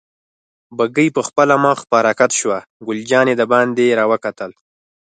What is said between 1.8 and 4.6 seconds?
په حرکت شوه، ګل جانې دباندې را وکتل.